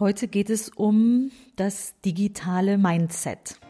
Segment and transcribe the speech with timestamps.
[0.00, 3.60] Heute geht es um das digitale Mindset.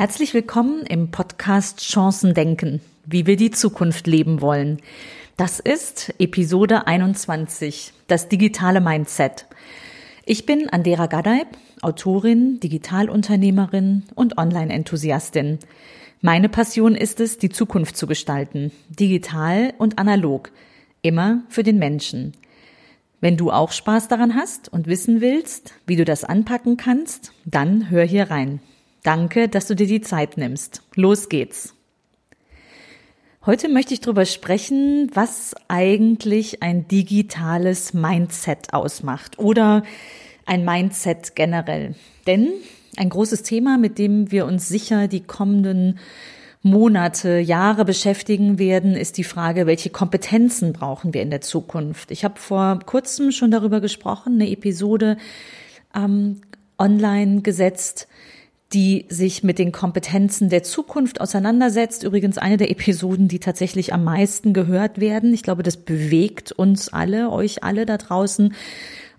[0.00, 4.80] Herzlich willkommen im Podcast Chancen denken, wie wir die Zukunft leben wollen.
[5.36, 9.44] Das ist Episode 21, das digitale Mindset.
[10.24, 11.48] Ich bin Andera Gadeib,
[11.82, 15.58] Autorin, Digitalunternehmerin und Online-Enthusiastin.
[16.22, 20.50] Meine Passion ist es, die Zukunft zu gestalten, digital und analog,
[21.02, 22.32] immer für den Menschen.
[23.20, 27.90] Wenn du auch Spaß daran hast und wissen willst, wie du das anpacken kannst, dann
[27.90, 28.60] hör hier rein.
[29.02, 30.82] Danke, dass du dir die Zeit nimmst.
[30.94, 31.74] Los geht's.
[33.46, 39.82] Heute möchte ich darüber sprechen, was eigentlich ein digitales Mindset ausmacht oder
[40.44, 41.94] ein Mindset generell.
[42.26, 42.50] Denn
[42.96, 45.98] ein großes Thema, mit dem wir uns sicher die kommenden
[46.62, 52.10] Monate, Jahre beschäftigen werden, ist die Frage, welche Kompetenzen brauchen wir in der Zukunft.
[52.10, 55.16] Ich habe vor kurzem schon darüber gesprochen, eine Episode
[55.94, 56.42] ähm,
[56.78, 58.08] online gesetzt,
[58.72, 62.04] die sich mit den Kompetenzen der Zukunft auseinandersetzt.
[62.04, 65.34] Übrigens eine der Episoden, die tatsächlich am meisten gehört werden.
[65.34, 68.54] Ich glaube, das bewegt uns alle, euch alle da draußen.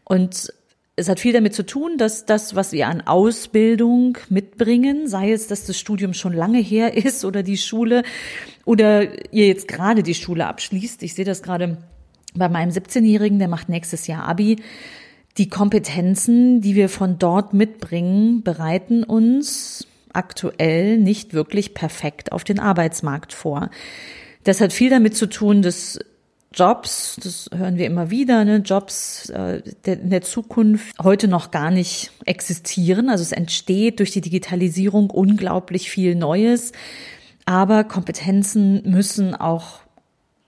[0.06, 0.54] Und
[0.96, 5.48] es hat viel damit zu tun, dass das, was wir an Ausbildung mitbringen, sei es,
[5.48, 8.04] dass das Studium schon lange her ist oder die Schule
[8.64, 11.04] oder ihr jetzt gerade die Schule abschließt.
[11.04, 11.78] Ich sehe das gerade
[12.34, 14.58] bei meinem 17-Jährigen, der macht nächstes Jahr Abi
[15.38, 22.60] die Kompetenzen, die wir von dort mitbringen, bereiten uns aktuell nicht wirklich perfekt auf den
[22.60, 23.70] Arbeitsmarkt vor.
[24.44, 26.00] Das hat viel damit zu tun, dass
[26.54, 31.72] Jobs, das hören wir immer wieder, ne, Jobs äh, in der Zukunft heute noch gar
[31.72, 33.09] nicht existieren.
[33.09, 36.74] Also es entsteht durch die Digitalisierung unglaublich viel Neues,
[37.46, 39.81] aber Kompetenzen müssen auch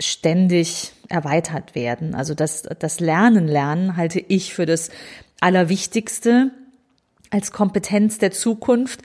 [0.04, 2.16] ständig erweitert werden.
[2.16, 4.90] Also das, das Lernen lernen halte ich für das
[5.40, 6.52] Allerwichtigste
[7.30, 9.02] als Kompetenz der Zukunft.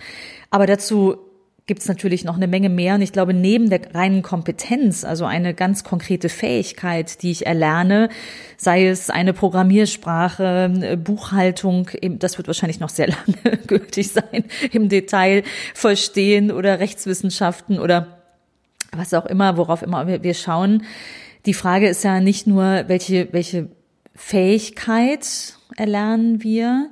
[0.51, 1.19] Aber dazu
[1.69, 2.97] gibt es natürlich noch eine Menge mehr.
[2.97, 8.09] Und ich glaube, neben der reinen Kompetenz, also eine ganz konkrete Fähigkeit, die ich erlerne,
[8.57, 13.09] sei es eine Programmiersprache, Buchhaltung, das wird wahrscheinlich noch sehr
[13.45, 15.45] lange gültig sein, im Detail
[15.75, 18.18] verstehen oder Rechtswissenschaften oder
[18.93, 20.85] was auch immer, worauf immer wir schauen.
[21.47, 23.69] Die Frage ist ja nicht nur, welche, welche
[24.15, 26.91] Fähigkeit erlernen wir,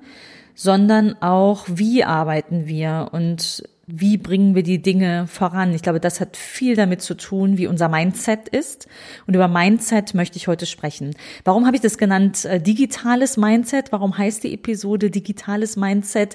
[0.54, 5.72] sondern auch, wie arbeiten wir und wie bringen wir die Dinge voran.
[5.72, 8.88] Ich glaube, das hat viel damit zu tun, wie unser Mindset ist.
[9.26, 11.14] Und über Mindset möchte ich heute sprechen.
[11.44, 12.44] Warum habe ich das genannt?
[12.44, 13.92] Äh, digitales Mindset.
[13.92, 16.34] Warum heißt die Episode digitales Mindset?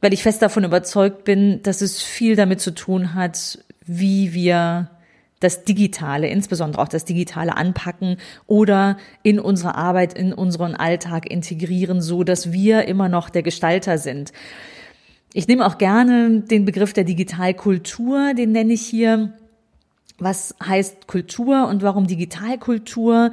[0.00, 4.90] Weil ich fest davon überzeugt bin, dass es viel damit zu tun hat, wie wir
[5.40, 12.02] das Digitale, insbesondere auch das Digitale anpacken oder in unsere Arbeit, in unseren Alltag integrieren,
[12.02, 14.32] so dass wir immer noch der Gestalter sind.
[15.32, 19.32] Ich nehme auch gerne den Begriff der Digitalkultur, den nenne ich hier.
[20.18, 23.30] Was heißt Kultur und warum Digitalkultur?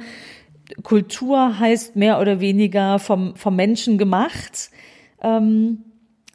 [0.82, 4.70] Kultur heißt mehr oder weniger vom, vom Menschen gemacht.
[5.20, 5.84] Ähm,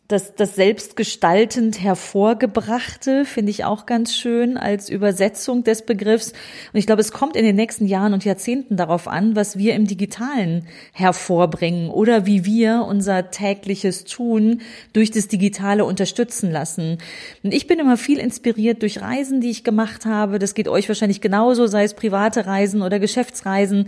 [0.09, 6.33] das, das selbstgestaltend hervorgebrachte finde ich auch ganz schön als Übersetzung des Begriffs.
[6.73, 9.75] Und ich glaube, es kommt in den nächsten Jahren und Jahrzehnten darauf an, was wir
[9.75, 14.61] im Digitalen hervorbringen oder wie wir unser tägliches Tun
[14.91, 16.97] durch das Digitale unterstützen lassen.
[17.41, 20.37] Und ich bin immer viel inspiriert durch Reisen, die ich gemacht habe.
[20.37, 23.87] Das geht euch wahrscheinlich genauso, sei es private Reisen oder Geschäftsreisen.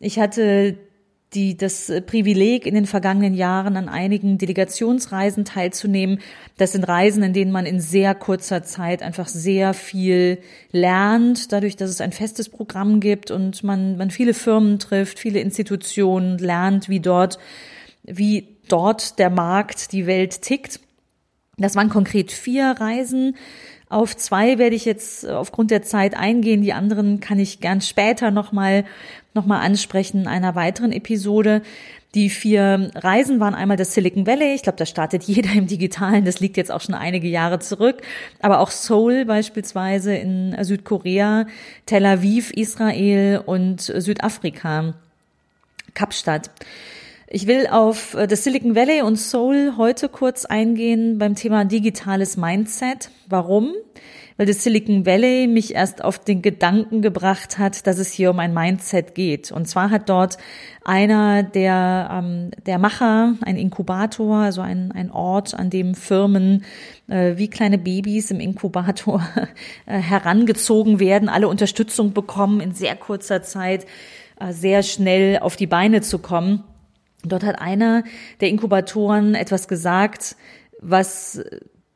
[0.00, 0.78] Ich hatte
[1.34, 6.20] die das äh, Privileg in den vergangenen Jahren an einigen Delegationsreisen teilzunehmen.
[6.56, 10.38] Das sind Reisen, in denen man in sehr kurzer Zeit einfach sehr viel
[10.72, 15.40] lernt, dadurch, dass es ein festes Programm gibt und man, man viele Firmen trifft, viele
[15.40, 17.38] Institutionen lernt, wie dort,
[18.02, 20.80] wie dort der Markt, die Welt tickt.
[21.58, 23.36] Das waren konkret vier Reisen.
[23.90, 26.62] Auf zwei werde ich jetzt aufgrund der Zeit eingehen.
[26.62, 28.84] Die anderen kann ich gern später nochmal
[29.34, 31.62] nochmal ansprechen in einer weiteren Episode.
[32.14, 34.54] Die vier Reisen waren einmal das Silicon Valley.
[34.54, 36.24] Ich glaube, da startet jeder im Digitalen.
[36.24, 38.02] Das liegt jetzt auch schon einige Jahre zurück.
[38.40, 41.46] Aber auch Seoul beispielsweise in Südkorea,
[41.86, 44.94] Tel Aviv, Israel und Südafrika,
[45.94, 46.50] Kapstadt.
[47.32, 52.36] Ich will auf äh, das Silicon Valley und Soul heute kurz eingehen beim Thema digitales
[52.36, 53.12] Mindset.
[53.28, 53.72] Warum?
[54.36, 58.40] Weil das Silicon Valley mich erst auf den Gedanken gebracht hat, dass es hier um
[58.40, 59.52] ein Mindset geht.
[59.52, 60.38] Und zwar hat dort
[60.84, 66.64] einer der, ähm, der Macher, ein Inkubator, also ein, ein Ort, an dem Firmen
[67.06, 69.22] äh, wie kleine Babys im Inkubator
[69.86, 73.86] äh, herangezogen werden, alle Unterstützung bekommen, in sehr kurzer Zeit
[74.40, 76.64] äh, sehr schnell auf die Beine zu kommen
[77.24, 78.04] Dort hat einer
[78.40, 80.36] der Inkubatoren etwas gesagt,
[80.80, 81.42] was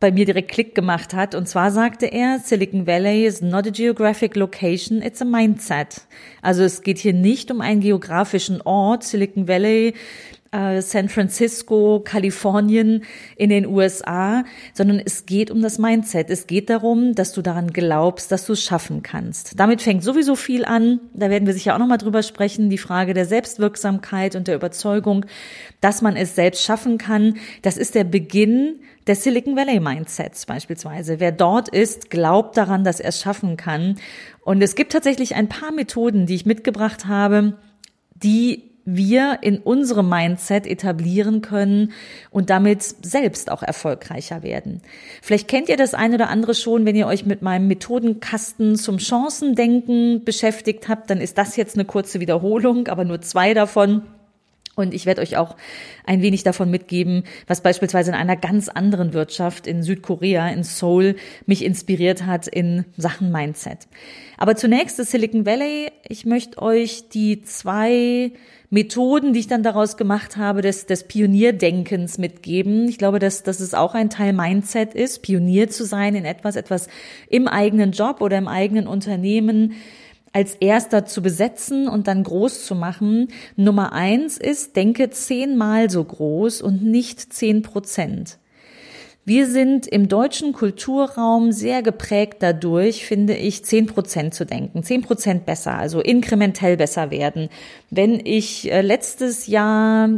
[0.04, 1.34] bei mir direkt Klick gemacht hat.
[1.34, 6.02] Und zwar sagte er, Silicon Valley is not a geographic location, it's a mindset.
[6.42, 9.04] Also es geht hier nicht um einen geografischen Ort.
[9.04, 9.94] Silicon Valley
[10.54, 13.04] äh, San Francisco, Kalifornien
[13.36, 16.30] in den USA, sondern es geht um das Mindset.
[16.30, 19.58] Es geht darum, dass du daran glaubst, dass du es schaffen kannst.
[19.58, 21.00] Damit fängt sowieso viel an.
[21.12, 22.70] Da werden wir sicher auch nochmal drüber sprechen.
[22.70, 25.26] Die Frage der Selbstwirksamkeit und der Überzeugung,
[25.80, 27.36] dass man es selbst schaffen kann.
[27.62, 28.76] Das ist der Beginn
[29.08, 31.18] des Silicon Valley Mindsets beispielsweise.
[31.18, 33.96] Wer dort ist, glaubt daran, dass er es schaffen kann.
[34.44, 37.54] Und es gibt tatsächlich ein paar Methoden, die ich mitgebracht habe,
[38.14, 41.92] die wir in unserem Mindset etablieren können
[42.30, 44.82] und damit selbst auch erfolgreicher werden.
[45.22, 48.98] Vielleicht kennt ihr das eine oder andere schon, wenn ihr euch mit meinem Methodenkasten zum
[48.98, 54.02] Chancendenken beschäftigt habt, dann ist das jetzt eine kurze Wiederholung, aber nur zwei davon.
[54.76, 55.56] Und ich werde euch auch
[56.04, 61.16] ein wenig davon mitgeben, was beispielsweise in einer ganz anderen Wirtschaft in Südkorea, in Seoul,
[61.46, 63.86] mich inspiriert hat in Sachen Mindset.
[64.36, 65.90] Aber zunächst das Silicon Valley.
[66.08, 68.32] Ich möchte euch die zwei
[68.70, 72.88] Methoden, die ich dann daraus gemacht habe, des, des Pionierdenkens mitgeben.
[72.88, 76.56] Ich glaube, dass, dass es auch ein Teil Mindset ist, Pionier zu sein in etwas,
[76.56, 76.88] etwas
[77.28, 79.74] im eigenen Job oder im eigenen Unternehmen
[80.34, 83.28] als erster zu besetzen und dann groß zu machen.
[83.56, 88.38] Nummer eins ist, denke zehnmal so groß und nicht zehn Prozent.
[89.26, 94.82] Wir sind im deutschen Kulturraum sehr geprägt dadurch, finde ich, zehn Prozent zu denken.
[94.82, 97.48] Zehn Prozent besser, also inkrementell besser werden.
[97.88, 100.10] Wenn ich äh, letztes Jahr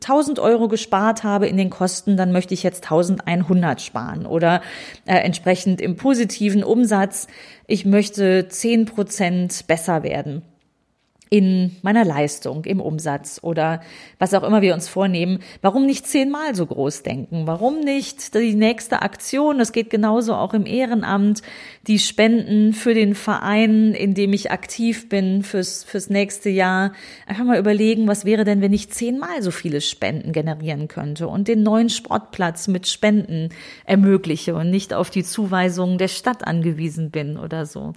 [0.00, 4.62] 1000 äh, Euro gespart habe in den Kosten, dann möchte ich jetzt 1100 sparen oder
[5.06, 7.26] äh, entsprechend im positiven Umsatz.
[7.66, 10.42] Ich möchte zehn Prozent besser werden
[11.34, 13.80] in meiner Leistung, im Umsatz oder
[14.20, 15.40] was auch immer wir uns vornehmen.
[15.62, 17.48] Warum nicht zehnmal so groß denken?
[17.48, 19.58] Warum nicht die nächste Aktion?
[19.58, 21.42] Das geht genauso auch im Ehrenamt.
[21.88, 26.92] Die Spenden für den Verein, in dem ich aktiv bin, fürs, fürs nächste Jahr.
[27.26, 31.48] Einfach mal überlegen, was wäre denn, wenn ich zehnmal so viele Spenden generieren könnte und
[31.48, 33.48] den neuen Sportplatz mit Spenden
[33.86, 37.92] ermögliche und nicht auf die Zuweisungen der Stadt angewiesen bin oder so.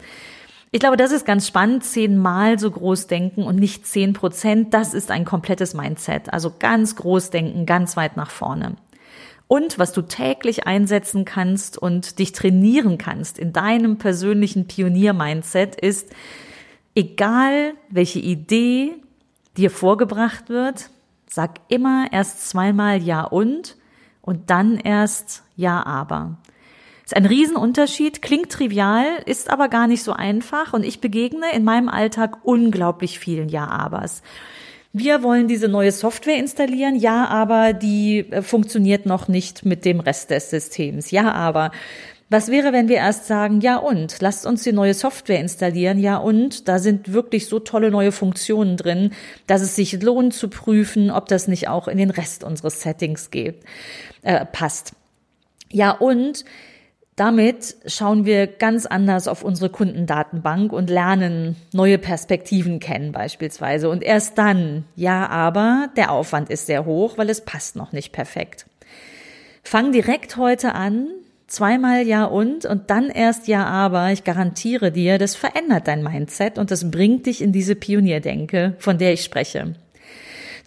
[0.72, 1.84] Ich glaube, das ist ganz spannend.
[1.84, 4.74] Zehnmal so groß denken und nicht zehn Prozent.
[4.74, 6.34] Das ist ein komplettes Mindset.
[6.34, 8.75] Also ganz groß denken, ganz weit nach vorne.
[9.48, 16.10] Und was du täglich einsetzen kannst und dich trainieren kannst in deinem persönlichen Pionier-Mindset ist,
[16.96, 18.96] egal welche Idee
[19.56, 20.90] dir vorgebracht wird,
[21.30, 23.78] sag immer erst zweimal Ja und
[24.22, 26.38] und dann erst Ja aber.
[27.07, 31.63] Ist ein Riesenunterschied, klingt trivial, ist aber gar nicht so einfach und ich begegne in
[31.63, 34.21] meinem Alltag unglaublich vielen Ja-Abers.
[34.92, 40.01] Wir wollen diese neue Software installieren, ja, aber die äh, funktioniert noch nicht mit dem
[40.01, 41.09] Rest des Systems.
[41.12, 41.71] Ja, aber
[42.30, 46.18] was wäre, wenn wir erst sagen, ja und, lasst uns die neue Software installieren, ja
[46.18, 49.14] und, da sind wirklich so tolle neue Funktionen drin,
[49.45, 53.31] dass es sich lohnt zu prüfen, ob das nicht auch in den Rest unseres Settings
[53.31, 53.64] geht,
[54.23, 54.92] äh, passt.
[55.71, 56.44] Ja und,
[57.18, 63.90] damit schauen wir ganz anders auf unsere Kundendatenbank und lernen neue Perspektiven kennen beispielsweise.
[63.90, 68.14] Und erst dann, ja, aber der Aufwand ist sehr hoch, weil es passt noch nicht
[68.14, 68.68] perfekt.
[69.64, 71.07] Fang direkt heute an,
[71.47, 74.12] zweimal ja und und dann erst ja aber.
[74.12, 79.00] Ich garantiere dir, das verändert dein Mindset und das bringt dich in diese Pionierdenke, von
[79.00, 79.74] der ich spreche.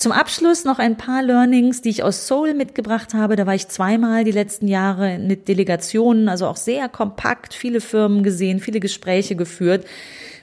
[0.01, 3.37] Zum Abschluss noch ein paar Learnings, die ich aus Seoul mitgebracht habe.
[3.37, 8.23] Da war ich zweimal die letzten Jahre mit Delegationen, also auch sehr kompakt, viele Firmen
[8.23, 9.85] gesehen, viele Gespräche geführt.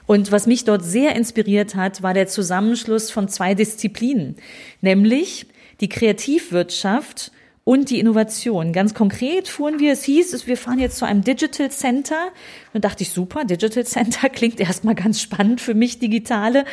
[0.06, 4.36] Und was mich dort sehr inspiriert hat, war der Zusammenschluss von zwei Disziplinen,
[4.82, 5.48] nämlich
[5.82, 7.32] die Kreativwirtschaft
[7.64, 8.74] und die Innovation.
[8.74, 12.30] Ganz konkret fuhren wir, es hieß, wir fahren jetzt zu einem Digital Center.
[12.74, 16.64] Und dachte ich, super, Digital Center klingt erstmal ganz spannend für mich, digitale.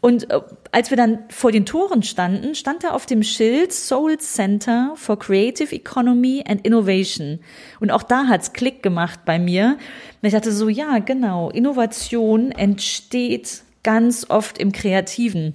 [0.00, 0.40] Und äh,
[0.76, 5.18] als wir dann vor den Toren standen, stand da auf dem Schild Soul Center for
[5.18, 7.38] Creative Economy and Innovation.
[7.80, 9.78] Und auch da hat's Klick gemacht bei mir.
[10.20, 15.54] Und ich dachte so, ja, genau, Innovation entsteht ganz oft im Kreativen.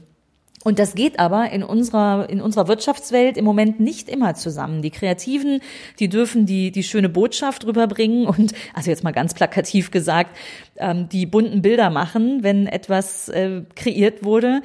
[0.63, 4.82] Und das geht aber in unserer, in unserer Wirtschaftswelt im Moment nicht immer zusammen.
[4.82, 5.60] Die Kreativen,
[6.00, 10.36] die dürfen die, die schöne Botschaft rüberbringen und, also jetzt mal ganz plakativ gesagt,
[10.78, 14.63] ähm, die bunten Bilder machen, wenn etwas äh, kreiert wurde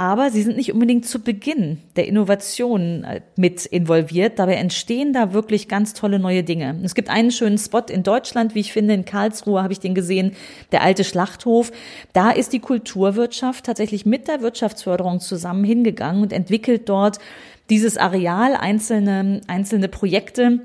[0.00, 4.38] aber sie sind nicht unbedingt zu Beginn der Innovation äh, mit involviert.
[4.38, 6.80] Dabei entstehen da wirklich ganz tolle neue Dinge.
[6.84, 9.96] Es gibt einen schönen Spot in Deutschland, wie ich finde, in Karlsruhe habe ich den
[9.96, 10.36] gesehen,
[10.70, 11.72] der alte Schlachthof.
[12.12, 17.18] Da ist die Kulturwirtschaft tatsächlich mit der Wirtschaftsförderung zusammen hingegangen und entwickelt dort
[17.68, 20.60] dieses Areal, einzelne, einzelne Projekte,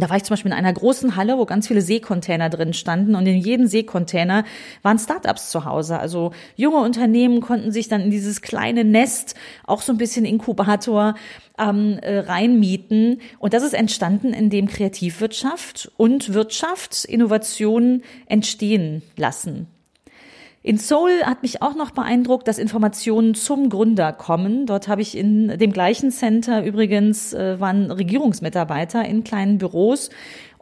[0.00, 3.14] da war ich zum Beispiel in einer großen Halle, wo ganz viele Seekontainer drin standen
[3.14, 4.44] und in jedem Seekontainer
[4.82, 5.98] waren Startups zu Hause.
[5.98, 9.34] Also junge Unternehmen konnten sich dann in dieses kleine Nest,
[9.64, 11.14] auch so ein bisschen Inkubator,
[11.58, 13.20] ähm, äh, reinmieten.
[13.38, 19.68] Und das ist entstanden, indem Kreativwirtschaft und Wirtschaft Innovationen entstehen lassen.
[20.66, 24.66] In Seoul hat mich auch noch beeindruckt, dass Informationen zum Gründer kommen.
[24.66, 30.10] Dort habe ich in dem gleichen Center übrigens äh, waren Regierungsmitarbeiter in kleinen Büros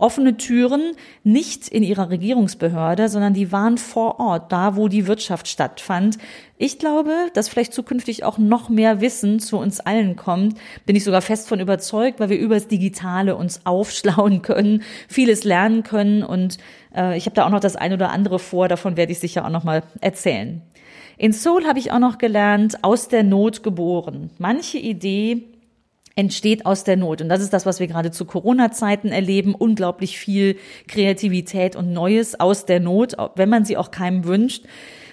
[0.04, 0.92] offene Türen,
[1.22, 6.18] nicht in ihrer Regierungsbehörde, sondern die waren vor Ort, da wo die Wirtschaft stattfand.
[6.58, 10.58] Ich glaube, dass vielleicht zukünftig auch noch mehr Wissen zu uns allen kommt.
[10.84, 15.84] Bin ich sogar fest von überzeugt, weil wir übers Digitale uns aufschlauen können, vieles lernen
[15.84, 16.58] können und
[16.94, 19.46] äh, ich habe da auch noch das eine oder andere vor, davon werde ich sicher
[19.46, 20.60] auch noch mal erzählen.
[21.16, 24.30] In Seoul habe ich auch noch gelernt, aus der Not geboren.
[24.36, 25.44] Manche Idee
[26.16, 27.20] entsteht aus der Not.
[27.20, 29.54] Und das ist das, was wir gerade zu Corona-Zeiten erleben.
[29.54, 30.56] Unglaublich viel
[30.86, 34.64] Kreativität und Neues aus der Not, wenn man sie auch keinem wünscht.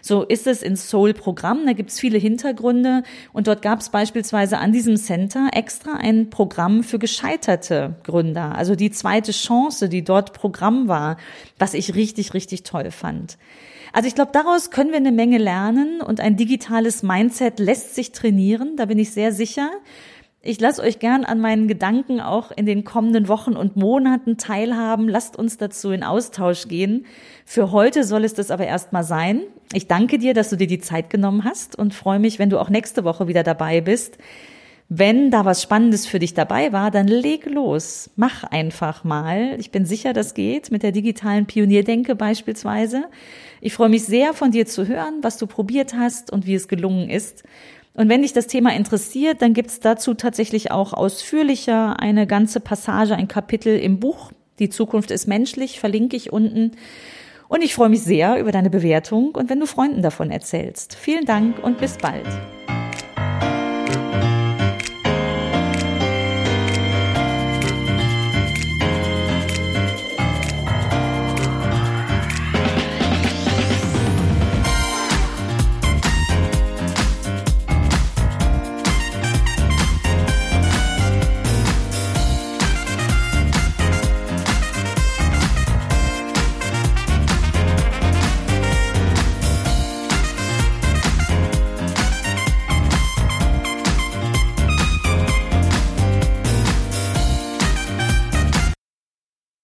[0.02, 1.66] So ist es in Soul-Programm.
[1.66, 3.04] Da gibt's viele Hintergründe.
[3.34, 8.56] Und dort gab es beispielsweise an diesem Center extra ein Programm für gescheiterte Gründer.
[8.56, 11.18] Also die zweite Chance, die dort Programm war,
[11.60, 13.38] was ich richtig, richtig toll fand.
[13.94, 18.12] Also ich glaube, daraus können wir eine Menge lernen und ein digitales Mindset lässt sich
[18.12, 18.78] trainieren.
[18.78, 19.70] Da bin ich sehr sicher.
[20.44, 25.08] Ich lasse euch gern an meinen Gedanken auch in den kommenden Wochen und Monaten teilhaben.
[25.08, 27.06] Lasst uns dazu in Austausch gehen.
[27.46, 29.42] Für heute soll es das aber erstmal sein.
[29.72, 32.60] Ich danke dir, dass du dir die Zeit genommen hast und freue mich, wenn du
[32.60, 34.18] auch nächste Woche wieder dabei bist.
[34.90, 38.10] Wenn da was Spannendes für dich dabei war, dann leg los.
[38.16, 39.56] Mach einfach mal.
[39.60, 43.04] Ich bin sicher, das geht mit der digitalen Pionierdenke beispielsweise.
[43.62, 46.68] Ich freue mich sehr, von dir zu hören, was du probiert hast und wie es
[46.68, 47.44] gelungen ist.
[47.94, 53.16] Und wenn dich das Thema interessiert, dann gibt's dazu tatsächlich auch ausführlicher eine ganze Passage,
[53.16, 54.32] ein Kapitel im Buch.
[54.60, 56.72] Die Zukunft ist menschlich, verlinke ich unten.
[57.48, 60.96] Und ich freue mich sehr über deine Bewertung und wenn du Freunden davon erzählst.
[60.96, 62.28] Vielen Dank und bis bald.